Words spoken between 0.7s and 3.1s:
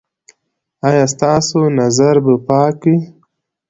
ایا ستاسو نظر به پاک وي؟